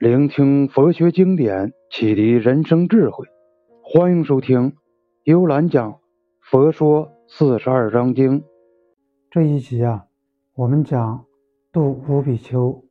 [0.00, 3.26] 聆听佛学经典，启迪人生智慧。
[3.82, 4.74] 欢迎收听
[5.24, 5.92] 幽兰讲
[6.40, 8.40] 《佛说四十二章经》
[9.30, 10.06] 这一集啊，
[10.54, 11.26] 我们讲
[11.70, 12.82] 度五比丘。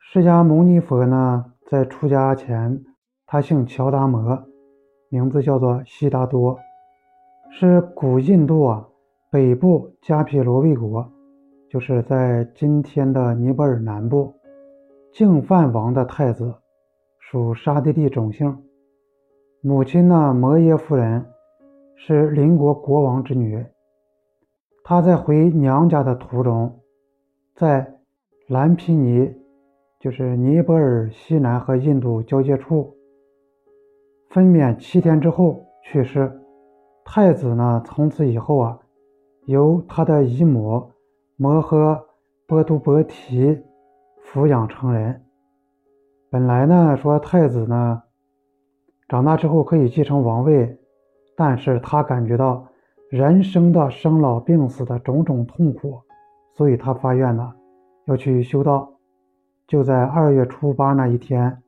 [0.00, 2.82] 释迦牟尼佛呢，在出家前，
[3.24, 4.42] 他姓乔达摩，
[5.08, 6.58] 名字叫做悉达多，
[7.52, 8.88] 是古印度啊
[9.30, 11.08] 北部迦毗罗卫国，
[11.70, 14.34] 就是在今天的尼泊尔南部。
[15.12, 16.54] 净饭王的太子，
[17.18, 18.56] 属沙地利种姓。
[19.60, 21.26] 母亲呢，摩耶夫人
[21.96, 23.66] 是邻国国王之女。
[24.84, 26.80] 她在回娘家的途中，
[27.54, 27.98] 在
[28.48, 29.34] 兰皮尼，
[29.98, 32.94] 就是尼泊尔西南和印度交界处，
[34.30, 36.32] 分娩七天之后去世。
[37.04, 38.78] 太子呢，从此以后啊，
[39.46, 40.92] 由他的姨母
[41.36, 42.00] 摩诃
[42.46, 43.60] 波多波提。
[44.32, 45.24] 抚养成人，
[46.30, 48.00] 本来呢说太子呢
[49.08, 50.78] 长大之后可以继承王位，
[51.36, 52.64] 但是他感觉到
[53.10, 56.00] 人生的生老病死的种种痛苦，
[56.54, 57.52] 所以他发愿呢
[58.04, 58.88] 要去修道。
[59.66, 61.60] 就在二月初八那一天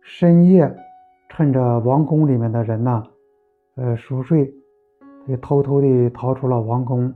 [0.00, 0.74] 深夜，
[1.28, 3.04] 趁着王宫里面的人呢
[3.76, 4.50] 呃熟睡，
[5.26, 7.12] 他就偷偷地逃出了王宫，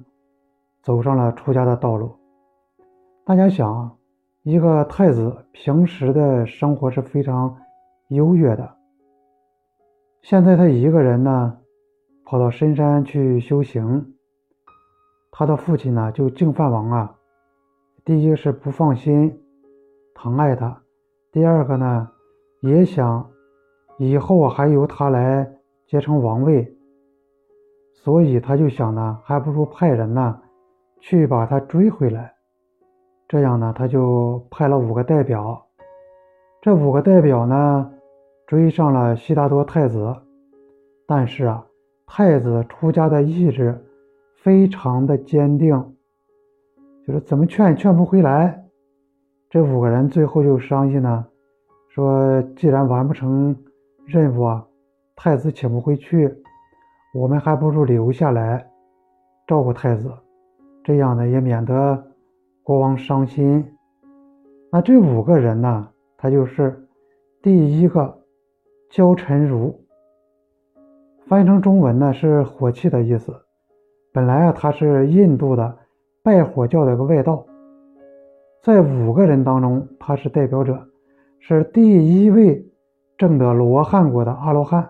[0.83, 2.15] 走上了出家的道路。
[3.25, 3.91] 大家想。
[4.45, 7.57] 一个太子平时的生活是非常
[8.09, 8.77] 优越的，
[10.21, 11.59] 现在他一个人呢，
[12.25, 14.15] 跑到深山去修行。
[15.31, 17.15] 他的父亲呢，就净饭王啊，
[18.05, 19.41] 第一个是不放心，
[20.13, 20.77] 疼爱他；
[21.31, 22.11] 第二个呢，
[22.63, 23.31] 也想
[23.97, 25.49] 以后还由他来
[25.87, 26.77] 接承王位，
[27.93, 30.43] 所以他就想呢，还不如派人呢，
[31.01, 32.35] 去把他追回来。
[33.33, 35.67] 这样呢，他就派了五个代表。
[36.61, 37.91] 这五个代表呢，
[38.47, 40.15] 追上了悉达多太子。
[41.07, 41.65] 但是啊，
[42.07, 43.83] 太子出家的意志
[44.43, 45.71] 非常的坚定，
[47.07, 48.63] 就是怎么劝也劝不回来。
[49.49, 51.25] 这五个人最后就商议呢，
[51.89, 53.57] 说既然完不成
[54.05, 54.63] 任务啊，
[55.17, 56.31] 太子请不回去，
[57.15, 58.71] 我们还不如留下来
[59.47, 60.13] 照顾太子，
[60.85, 62.12] 这样呢也免得。
[62.65, 63.77] 国王伤心，
[64.71, 65.89] 那这五个人呢？
[66.17, 66.87] 他就是
[67.43, 68.21] 第一个
[68.89, 69.75] 焦臣如，
[71.27, 73.35] 翻译成中文呢是火器的意思。
[74.13, 75.77] 本来啊，他是印度的
[76.23, 77.45] 拜火教的一个外道，
[78.63, 80.79] 在五个人当中，他是代表者，
[81.41, 82.65] 是第一位
[83.19, 84.89] 证得罗汉果的阿罗汉，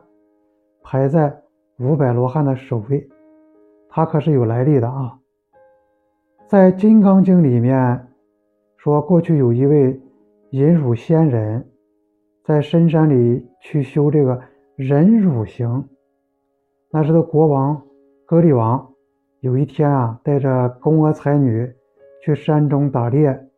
[0.83, 1.35] 排在
[1.79, 3.09] 五百罗汉的首位，
[3.89, 5.19] 他可是有来历的啊。
[6.53, 8.09] 在《金刚经》里面
[8.77, 9.99] 说，过去有一位
[10.51, 11.67] 忍辱仙人，
[12.45, 14.39] 在深山里去修这个
[14.77, 15.89] 忍辱行。
[16.91, 17.83] 那时的国王
[18.27, 18.87] 歌利王
[19.41, 21.73] 有一天啊，带着宫娥才女
[22.23, 23.49] 去山中打猎，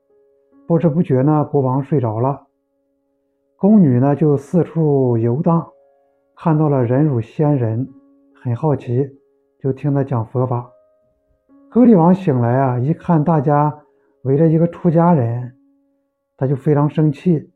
[0.69, 2.47] 不知不觉呢，国王睡着了，
[3.57, 5.67] 宫女呢就四处游荡，
[6.37, 7.89] 看到了忍辱仙人，
[8.41, 9.19] 很好奇，
[9.59, 10.71] 就听他讲佛法。
[11.75, 13.83] 格里王醒来啊，一看大家
[14.23, 15.57] 围着一个出家人，
[16.37, 17.51] 他就非常生气，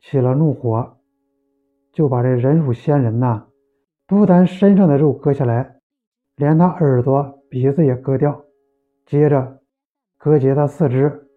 [0.00, 0.96] 起了怒火，
[1.92, 3.44] 就把这忍辱仙人呐，
[4.06, 5.80] 不但身上的肉割下来，
[6.36, 8.42] 连他耳朵、鼻子也割掉，
[9.04, 9.58] 接着
[10.16, 11.28] 割截他四肢。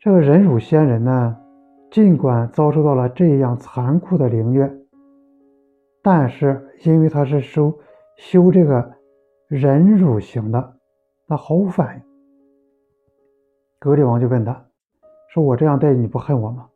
[0.00, 1.36] 这个忍辱仙人呢，
[1.88, 4.68] 尽管遭受到了这样残酷的凌虐，
[6.02, 7.72] 但是因为他是修
[8.16, 8.94] 修这个
[9.46, 10.75] 忍辱行的。
[11.26, 12.02] 他毫无反应。
[13.78, 14.66] 格里王就问他
[15.28, 16.68] ：“说我这样待你不恨我吗？”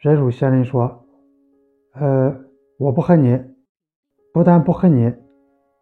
[0.00, 1.04] 忍辱仙人说
[1.94, 2.34] ：“呃，
[2.78, 3.38] 我不恨你，
[4.32, 5.12] 不但不恨你，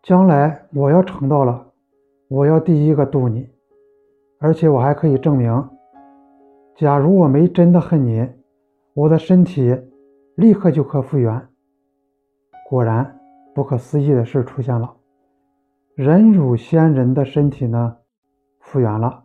[0.03, 1.72] 将来我要成道了，
[2.28, 3.48] 我要第一个渡你，
[4.38, 5.69] 而且我还可以证明，
[6.76, 8.28] 假如我没真的恨你，
[8.95, 9.77] 我的身体
[10.36, 11.48] 立刻就可复原。”
[12.71, 13.18] 果然，
[13.54, 14.97] 不可思议的事出现了。
[15.94, 17.98] 忍辱仙人的身体呢，
[18.60, 19.24] 复原了。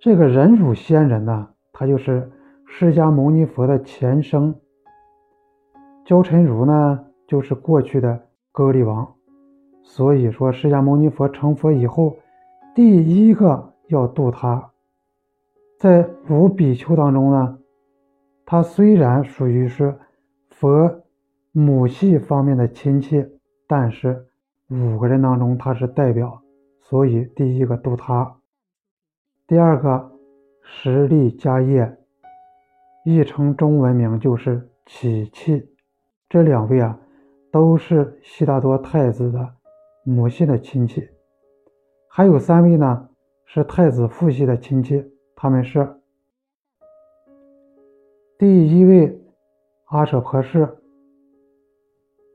[0.00, 2.32] 这个忍辱仙人呢，他就是
[2.66, 4.54] 释迦牟尼佛的前生。
[6.06, 8.18] 焦臣如呢，就是过去的
[8.52, 9.14] 歌利王。
[9.82, 12.16] 所以说，释迦牟尼佛成佛以后，
[12.74, 14.70] 第一个要度他。
[15.78, 17.58] 在五比丘当中呢，
[18.46, 19.94] 他虽然属于是
[20.48, 21.02] 佛
[21.52, 23.22] 母系方面的亲戚，
[23.68, 24.24] 但是。
[24.70, 26.42] 五个人当中，他是代表，
[26.80, 28.36] 所以第一个度他。
[29.46, 30.10] 第二个，
[30.62, 31.98] 实力家业，
[33.04, 35.68] 译成中文名就是启气。
[36.28, 36.98] 这两位啊，
[37.52, 39.54] 都是悉达多太子的
[40.02, 41.06] 母系的亲戚。
[42.08, 43.08] 还有三位呢，
[43.44, 45.04] 是太子父系的亲戚，
[45.36, 46.00] 他们是
[48.38, 49.20] 第一位
[49.86, 50.78] 阿舍婆氏，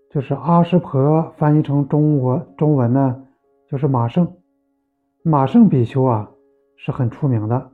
[0.09, 3.23] 就是阿湿婆翻译成中国中文呢，
[3.67, 4.27] 就是马胜。
[5.23, 6.31] 马胜比丘啊，
[6.75, 7.71] 是很出名的，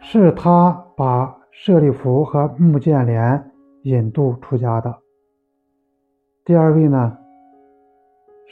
[0.00, 3.50] 是他把舍利弗和穆建连
[3.82, 4.96] 引渡出家的。
[6.44, 7.18] 第二位呢，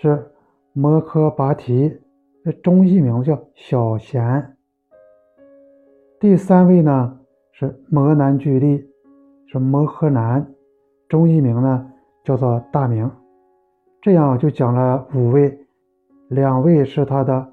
[0.01, 0.31] 是。
[0.79, 2.03] 摩诃跋提，
[2.63, 4.59] 中译名叫小贤。
[6.21, 7.19] 第三位呢
[7.51, 8.87] 是摩南俱利，
[9.47, 10.47] 是摩诃南，
[11.09, 11.91] 中译名呢
[12.27, 13.09] 叫做大明。
[14.03, 15.57] 这样就讲了五位，
[16.29, 17.53] 两位是他的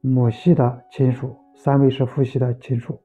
[0.00, 2.98] 母系的亲属，三位是父系的亲属。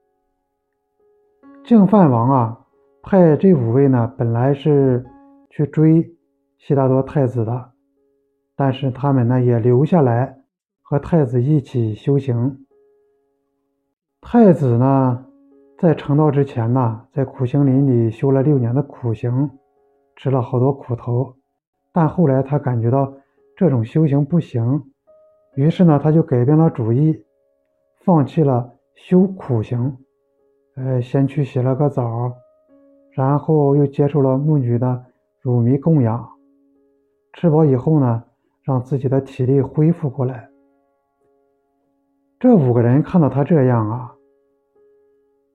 [1.65, 2.65] 净饭王啊，
[3.03, 5.05] 派这五位呢，本来是
[5.49, 6.15] 去追
[6.57, 7.71] 悉达多太子的。
[8.55, 10.37] 但是他们呢也留下来
[10.81, 12.65] 和太子一起修行。
[14.21, 15.25] 太子呢
[15.77, 19.49] 在成道之前呢，在苦行林里修了六年的苦行，
[20.17, 21.33] 吃了好多苦头。
[21.93, 23.13] 但后来他感觉到
[23.55, 24.83] 这种修行不行，
[25.55, 27.23] 于是呢他就改变了主意，
[28.03, 29.97] 放弃了修苦行，
[30.75, 32.33] 呃，先去洗了个澡，
[33.11, 35.05] 然后又接受了木女的
[35.39, 36.29] 乳糜供养，
[37.31, 38.25] 吃饱以后呢。
[38.67, 40.49] 让自己的体力恢复过来。
[42.37, 44.13] 这五个人看到他这样啊，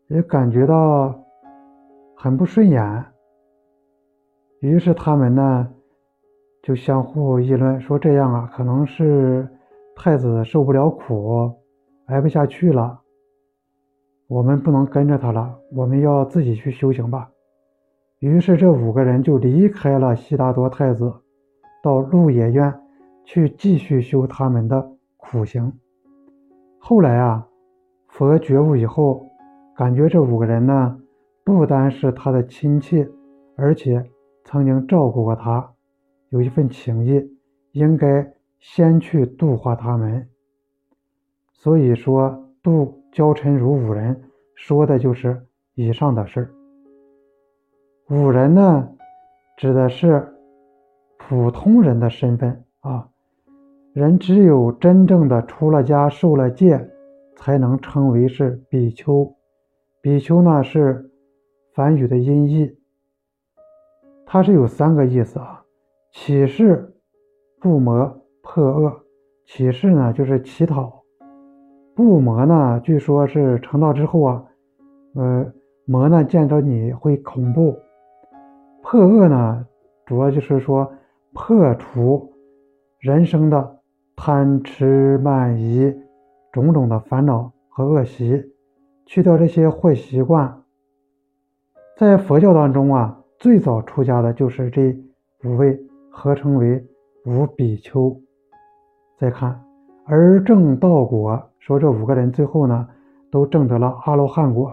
[0.08, 1.14] 也感觉到
[2.16, 3.11] 很不顺眼。
[4.62, 5.68] 于是他们呢
[6.62, 9.46] 就相互议论说：“这样啊，可能是
[9.94, 11.52] 太子受不了苦，
[12.06, 13.00] 挨不下去了。
[14.28, 17.28] 我们不能跟着他了，我们要自己去修行吧。”
[18.20, 21.12] 于是这五个人就离开了悉达多太子，
[21.82, 22.72] 到鹿野苑。
[23.24, 24.84] 去继续修他们的
[25.16, 25.72] 苦行。
[26.80, 27.46] 后来啊，
[28.08, 29.24] 佛觉悟以后，
[29.76, 30.98] 感觉这五个人呢，
[31.44, 33.06] 不单是他的亲戚，
[33.56, 34.04] 而且
[34.44, 35.72] 曾经照顾过他，
[36.30, 37.36] 有一份情谊，
[37.72, 40.28] 应该先去度化他们。
[41.52, 44.22] 所以说，度焦臣如五人，
[44.54, 46.50] 说的就是以上的事儿。
[48.10, 48.88] 五人呢，
[49.56, 50.34] 指的是
[51.18, 53.08] 普通人的身份啊。
[53.92, 56.90] 人只有真正的出了家、受了戒，
[57.36, 59.34] 才能称为是比丘。
[60.00, 61.10] 比丘呢是
[61.74, 62.76] 梵语的音译，
[64.32, 65.62] 它是有三个意思啊：
[66.10, 66.90] 起示、
[67.60, 68.90] 不磨、破恶。
[69.44, 70.90] 起示呢就是乞讨，
[71.94, 74.42] 不磨呢据说是成道之后啊，
[75.16, 75.52] 呃，
[75.84, 77.76] 磨呢见着你会恐怖。
[78.82, 79.66] 破恶呢
[80.06, 80.90] 主要就是说
[81.34, 82.32] 破除
[83.00, 83.80] 人生的。
[84.16, 85.92] 贪吃慢疑，
[86.52, 88.42] 种种的烦恼和恶习，
[89.04, 90.62] 去掉这些坏习惯。
[91.98, 94.96] 在佛教当中啊，最早出家的就是这
[95.42, 95.76] 五位，
[96.12, 96.80] 合称为
[97.26, 98.16] 五比丘。
[99.18, 99.60] 再看
[100.06, 102.88] 而正道果，说这五个人最后呢，
[103.32, 104.72] 都证得了阿罗汉果。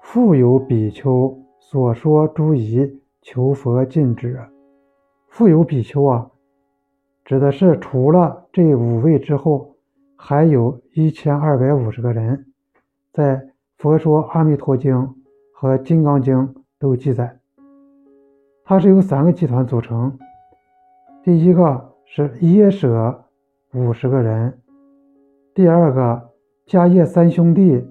[0.00, 4.38] 复有比丘所说诸疑，求佛禁止。
[5.26, 6.30] 复有比丘啊。
[7.24, 9.74] 指的是除了这五位之后，
[10.14, 12.46] 还有一千二百五十个人，
[13.12, 13.36] 在
[13.78, 14.94] 《佛说阿弥陀经》
[15.52, 16.36] 和《金刚经》
[16.78, 17.40] 都记载。
[18.66, 20.18] 它是由三个集团组成，
[21.22, 23.24] 第一个是耶舍
[23.74, 24.58] 五十个人，
[25.54, 26.30] 第二个
[26.66, 27.86] 迦叶三兄弟，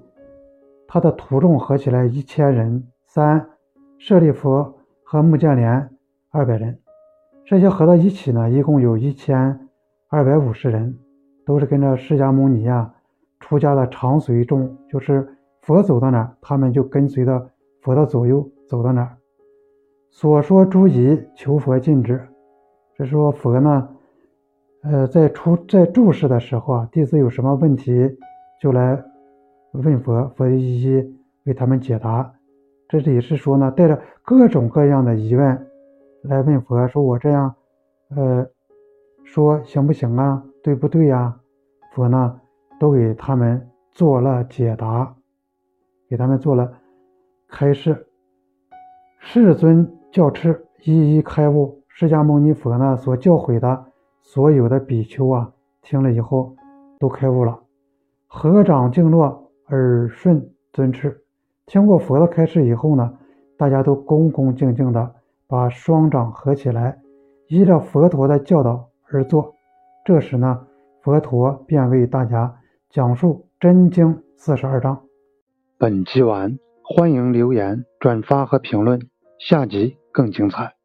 [0.87, 3.47] 他的徒众合起来一千人，三
[3.99, 5.91] 舍利弗和目犍连
[6.31, 6.79] 二百人。
[7.45, 9.67] 这些合到一起呢，一共有一千
[10.09, 10.97] 二百五十人，
[11.45, 12.91] 都是跟着释迦牟尼呀
[13.39, 17.51] 出家的长随众，就是佛走到哪，他们就跟随着
[17.83, 19.15] 佛的左右走到哪。
[20.13, 22.21] 所说诸疑，求佛禁止。
[22.95, 23.89] 这说佛呢，
[24.83, 28.15] 呃，在出在注释的时候啊，弟子有什么问题
[28.61, 29.03] 就来
[29.71, 32.31] 问佛，佛一一为他们解答。
[32.87, 35.67] 这里是说呢，带着各种各样的疑问。
[36.21, 37.55] 来问佛说：“我这样，
[38.15, 38.47] 呃，
[39.23, 40.45] 说行不行啊？
[40.61, 41.35] 对不对呀？”
[41.91, 42.39] 佛呢，
[42.79, 45.15] 都给他们做了解答，
[46.07, 46.71] 给他们做了
[47.49, 48.05] 开示。
[49.19, 53.85] 世尊教敕一一开悟，释迦牟尼佛呢所教诲的
[54.21, 55.51] 所有的比丘啊，
[55.81, 56.55] 听了以后
[56.99, 57.59] 都开悟了，
[58.27, 61.11] 合掌静落，耳顺尊敕。
[61.65, 63.17] 听过佛的开示以后呢，
[63.57, 65.15] 大家都恭恭敬敬的
[65.47, 66.99] 把双掌合起来，
[67.47, 69.55] 依照佛陀的教导而做。
[70.05, 70.67] 这时呢，
[71.01, 72.55] 佛陀便为大家
[72.91, 75.01] 讲述真经四十二章。
[75.79, 78.99] 本集完，欢迎留言、转发和评论，
[79.39, 80.82] 下集更精彩。